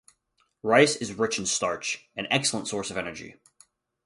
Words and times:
Rice 0.63 0.95
is 0.95 1.13
rich 1.13 1.37
in 1.37 1.45
starch, 1.45 2.09
an 2.15 2.25
excellent 2.31 2.67
source 2.67 2.89
of 2.89 2.97
energy. 2.97 3.35